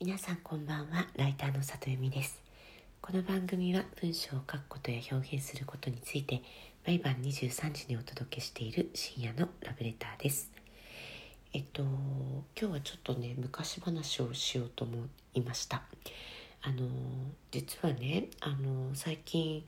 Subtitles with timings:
[0.00, 1.08] 皆さんこんばんは。
[1.16, 2.40] ライターの里由美です。
[3.00, 6.40] この番組は文章を書くことや表現することについて
[6.86, 10.52] 毎晩23時にお届けしている深夜のラブレターです。
[11.52, 14.94] えっと今日はちょっとね昔話をしようと思
[15.34, 15.82] いました。
[16.62, 16.86] あの
[17.50, 19.64] 実はねあの最近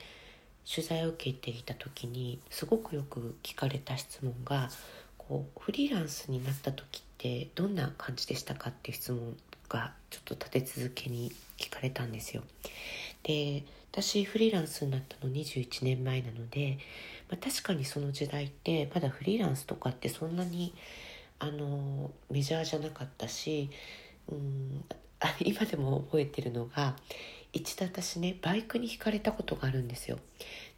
[0.64, 4.70] 取材を受けていた時にすごくよく聞かれた質問が
[5.18, 9.36] こうフリーランスになった時ってどんな感じでしたかっていう質問
[9.70, 12.42] がちょっと立て続けに聞かれたんですよ。
[13.22, 16.78] で私フリーランスになったの21年前なので、
[17.28, 20.74] まあ、確かにその時代ってまだフリーランスとかってそんなに
[21.38, 23.70] あのメジャーじゃなかったし
[24.30, 24.84] うん
[25.40, 26.96] 今でも覚えてるのが
[27.52, 30.18] 一度私ねバイクにひかれたことがあるんですよ。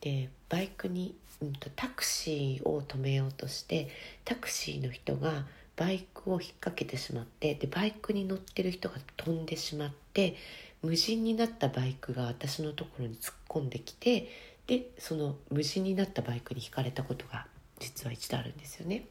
[0.01, 3.89] でバイクに、うんと、タクシーを止めようとして
[4.25, 5.45] タクシーの人が
[5.77, 10.37] バイクを引っ掛けてしまってでバイクに乗ってる人が飛んでしまって
[10.83, 14.29] 無人になったバイクが私のところに突っ込んできて
[14.67, 17.47] でその無人になったバイクにひかれたことが
[17.79, 19.07] 実は一度あるんですよね。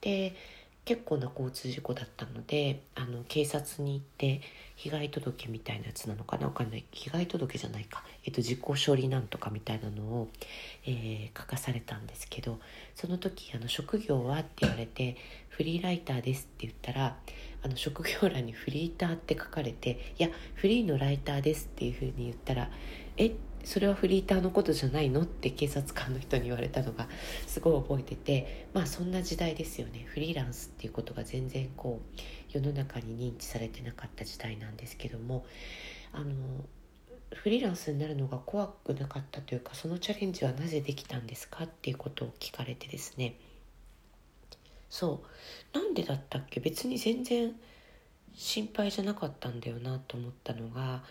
[0.00, 0.34] で
[0.84, 4.42] 結構な交通事故だったのであの警察に行って
[4.76, 10.28] 被害届みたいなやつなのかなわかんない被害届じゃないか、えっと、事故処理なんとかみたいなのを、
[10.84, 12.58] えー、書かされたんですけど
[12.94, 15.16] その時あの「職業は?」って言われて
[15.48, 17.16] 「フリーライターです」って言ったら
[17.62, 22.70] あの職業欄に「フリーター」って書かれて「いやフリーのライターです」っていうふうに言ったら
[23.16, 23.32] 「えっ
[23.64, 25.22] それはフリーターのことじゃないの？
[25.22, 27.08] って警察官の人に言われたのが
[27.46, 30.04] すごい覚えててまあそんな時代ですよね。
[30.06, 32.20] フリーランスっていうことが全然こう
[32.50, 35.44] 世の中に認知されてなかった時代なんですけども
[36.12, 36.34] あの
[37.34, 43.36] フリーランスになるのが怖くなかったというかそのチャレンジはなぜできたんですかっていうことを聞かれてですね。
[44.88, 45.24] そ
[45.74, 45.78] う。
[45.78, 46.60] なんでだったっけ？
[46.60, 47.52] 別に全然
[48.34, 51.02] 心配じゃなかったんだよなと思ったのが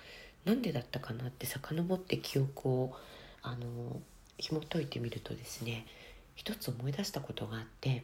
[0.45, 2.95] なんでだったかなって遡って記憶を
[3.41, 4.01] あの
[4.37, 5.85] 紐解いてみるとですね
[6.35, 8.03] 一つ思い出したことがあって、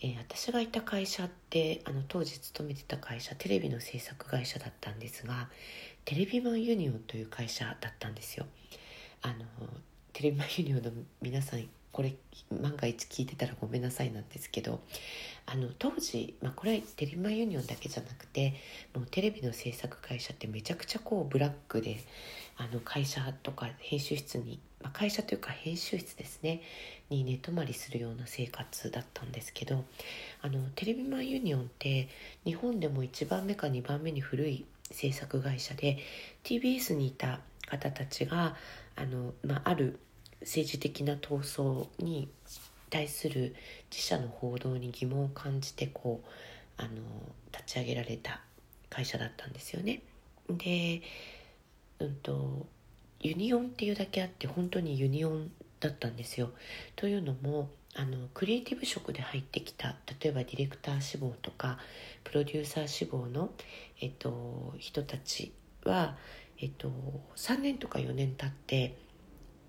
[0.00, 5.48] えー、私がいた会社ってあの当時勤めてた会社テレビの制作会社だったんですが
[6.04, 8.46] テレビマンユニオンという会社だったんですよ。
[9.22, 9.34] あの
[10.12, 10.90] テレビマンユニオンの
[11.20, 12.14] 皆さんこれ
[12.50, 14.80] 万が一聞いてたらごめんなさいなんですけど
[15.46, 18.54] あの当時、まあ、これはテレビマユニオンだけじゃなくて
[18.94, 21.98] もうテレビの制作会社ってめちゃくちゃこうブラックで
[22.56, 26.62] あの会社とか編集室に、まあ、会社というか編集室ですね
[27.08, 29.84] に寝泊まりするような生活だったんですけど
[30.42, 32.08] あのテレビマンユニオンって
[32.44, 35.98] 日本でも1番目か2番目に古い制作会社で
[36.44, 38.56] TBS にいた方たちが
[38.96, 39.98] あの、まあ、ある
[40.40, 42.28] 政治的な闘争に
[42.88, 43.54] 対する
[43.90, 46.28] 自社の報道に疑問を感じてこう
[46.76, 46.90] あの
[47.52, 48.40] 立ち上げられた
[48.88, 50.02] 会社だったんですよね。
[50.48, 51.02] で、
[52.00, 52.66] うんと、
[53.20, 56.50] ユニオンっていうだけあって本当にユニオンだったんですよ。
[56.96, 61.78] というのもあのクリエイティブ職で入ってきた例えばディレクター志望とか
[62.22, 63.50] プロデューサー志望の、
[64.00, 65.52] えっと、人たち
[65.84, 66.16] は、
[66.58, 66.92] えっと、
[67.36, 68.96] 3年とか4年経って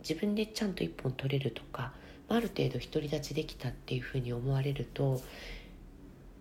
[0.01, 1.93] 自分でちゃんと一本取れるとか
[2.27, 5.21] ある程度独り立ちできたっていうふうに思われると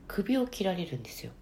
[0.08, 1.32] 首を切られるんですよ。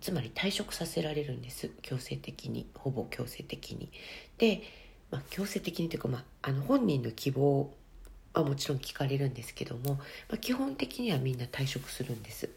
[0.00, 1.70] つまり退職させられるんです。
[1.80, 2.66] 強制的に。
[2.74, 3.90] ほぼ強制的に。
[4.36, 4.62] で、
[5.10, 7.72] まあ、強制的にというか、まあ、あの本人の希望
[8.34, 12.50] はもちろん聞かれるんですけども、まあ、基本的にはみんな退職するんです。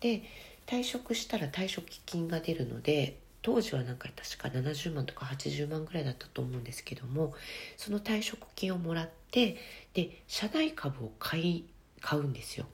[0.00, 0.24] で
[0.66, 7.34] 退職したら退職金が出るので当時はなんか確か70万とか80万ぐらいだったと思うんですけども
[7.76, 9.56] その退職金をもらって
[9.94, 11.64] で社内株を買い
[12.00, 12.66] 買うんですよ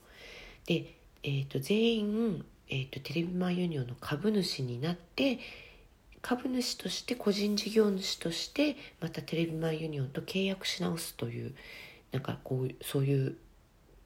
[0.66, 5.38] で、えーと、全員、えーと、テレビマンユニオンの株主になって
[6.22, 11.54] 株主として個人事業主としてまたテレビマンユニオンと契約し直すという
[12.10, 13.37] なんかこうそういう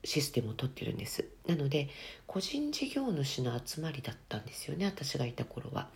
[0.05, 1.89] システムを取ってるんですなので
[2.27, 5.89] 個人事業主の集まりだったんですよね私がいた頃は。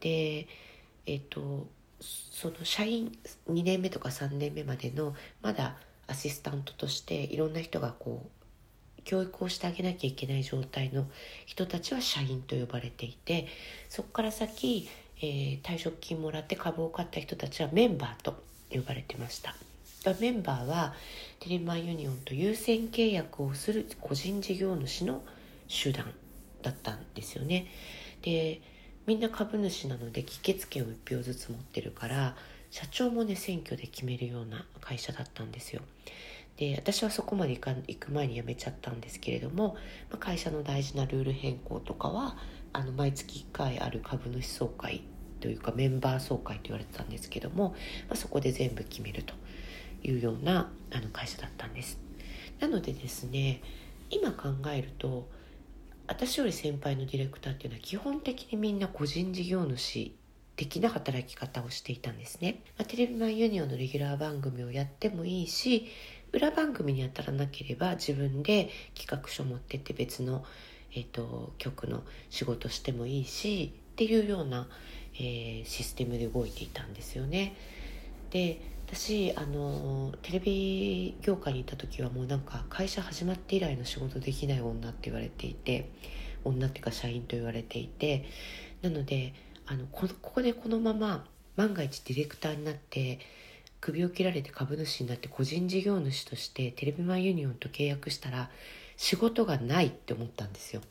[0.00, 0.46] で
[1.06, 1.66] えっ、と
[2.00, 3.16] その社員
[3.50, 11.06] 2年目とか3年目までのまだアシスタントとしていろんな人がこう教育をしてあげなきゃいけない状態の
[11.46, 13.46] 人たちは社員と呼ばれていて
[13.88, 14.88] そこから先、
[15.20, 19.54] えー、退職金もらって株を買った人たちはメンバーと呼ばれてました。
[20.20, 20.94] メンバーは
[21.40, 25.22] テレマンユニオンと優先契約をする個人事業主の
[25.66, 26.12] 集団
[26.62, 27.66] だったんですよね。
[28.22, 28.60] で
[29.08, 32.36] みんな株主なので議決権を1票ずつ持ってるから
[32.70, 35.80] 社長もね選挙で決めるような会社だったんですよ。
[36.58, 39.76] で私はそこまで行か行く前に辞めちゃったんですけれども、
[40.10, 42.36] まあ、会社の大事なルール変更とかは
[42.74, 45.00] あの毎月1回ある株主総会
[45.40, 47.70] というかメンバー総会と言われてたんですけども、
[48.08, 49.32] まあ、そこで全部決めると
[50.02, 51.98] いうようなあの会社だったんです
[52.60, 53.62] なのでですね
[54.10, 55.37] 今考えると
[56.08, 60.12] 私より先輩のディレクターっていうのは基本的にみんな個人事業主
[60.56, 65.86] 的な働き方をしていたんですね、まあ、テレビマンユニオンのレギュラー番組をやってもいいし
[66.32, 70.44] 裏番組に当たらなければ自分で企画書持ってって別の、
[70.92, 74.66] えーと、局の仕事してもいいしっていうような、
[75.14, 77.54] えー、システムで動いていたんですよね。
[78.30, 85.90] で私あのテレビ業界にいた時はもうなんか会社始まって以来の仕事できない女って言われていて
[86.42, 88.24] 女っていうか社員と言われていて
[88.80, 89.34] なので
[89.66, 91.26] あのここでこのまま
[91.56, 93.18] 万が一ディレクターになって
[93.82, 98.48] 首を切られて株主になって個人事業主としてテレビマンユニオンと契約したら
[98.96, 100.82] 仕事がないって思ったんですよ。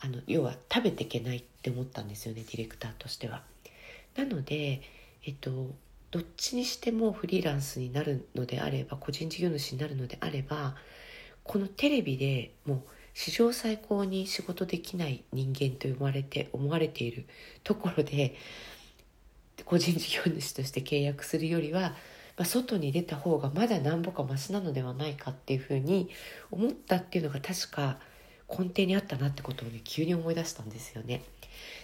[0.00, 3.42] あの要は食べていけないって思ったんですよねディレクターとしては。
[4.16, 4.82] なので
[5.24, 5.70] えっと
[6.10, 10.76] どっちにしてもフリーランスになるのであれば個人事業主になるのであれば
[11.42, 12.80] このテレビでもう
[13.14, 17.24] 史上最高に仕事できない人間と呼ばれて思われている
[17.64, 18.34] ところで
[19.64, 21.80] 個人事業主として契約するよりは、
[22.36, 26.10] まあ、外に出た方がまだなんぼかマシなのではないかっていうふうに
[26.50, 27.98] 思ったっていうのが確か
[28.48, 31.22] 根底にあったなってことをね急に思い出したんですよね。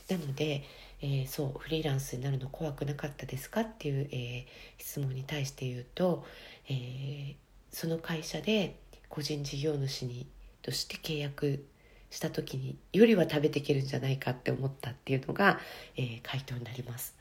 [0.09, 0.65] なので、
[1.01, 6.25] えー、そうフリーランスになるの怖くなかったですかっていう、えー、質問に対して言うと、
[6.69, 7.35] えー、
[7.71, 8.77] その会社で
[9.09, 10.27] 個人事業主に
[10.63, 11.67] として契約
[12.11, 15.59] した時によりは食べていけるんじゃないかって思ったっていうのが、
[15.97, 17.17] えー、回答になります。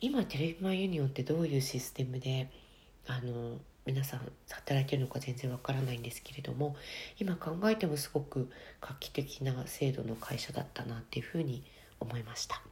[0.00, 2.50] 今テレビマンユニオンってどういうシステムで
[3.06, 4.20] あの皆さん
[4.50, 6.76] 働いてるのか全然わからないんですけれども
[7.18, 8.50] 今考えてもすごく
[8.80, 11.62] 画期的な制度の会社だったなっていうふうに
[12.00, 12.62] 思いました。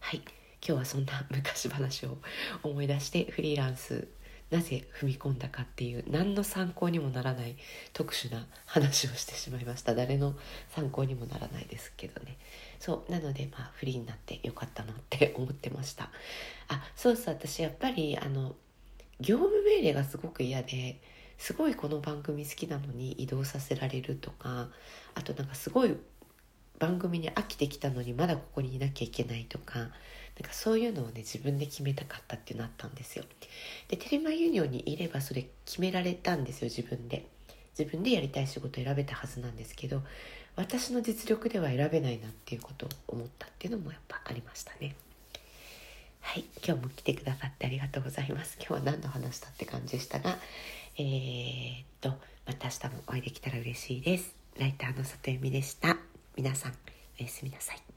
[0.00, 0.22] はい。
[0.66, 2.18] 今日はそんな昔話を
[2.62, 4.08] 思い出してフリーランス
[4.50, 7.56] なぜ踏み込んだかっていう何の参考にもならない
[7.92, 9.94] 特殊な話をしてしまいました。
[9.94, 10.34] 誰の
[10.70, 12.36] 参考にもならないですけどね。
[12.80, 13.12] そう。
[13.12, 16.10] なのでまあフリーになってよかったなって思ってました。
[16.68, 17.34] あそうそう。
[17.34, 18.56] 私やっぱりあの
[19.20, 20.98] 業務命令がすごく嫌で
[21.36, 24.68] すごいこの番組好きなのに移動させられるとか
[25.14, 25.94] あとなんかすごい
[26.78, 29.88] 番組に飽きてきたのにまだここにいなきゃいけないとかなん
[30.42, 33.24] かそういうのをね自分で決めたかったっていうのあったんですよ。
[33.88, 37.26] でテレマユニオンにいればそれ決められたんですよ自分で。
[37.78, 40.02] 自分でやりたい仕事を選べたはずなんですけど
[40.56, 44.94] 私の実力では選べないなっていうことを思ったっていうのもやっぱありましたね。
[46.20, 48.56] はい今日も来てくださってありがとうございます。
[48.60, 50.38] 今日は何の話だって感じでしたが
[50.96, 52.10] えー、っと
[52.46, 54.34] また明日もお会いできたら嬉しいです。
[54.58, 55.96] ライターの里由美でした。
[56.36, 56.72] 皆さん
[57.18, 57.89] おやすみなさい。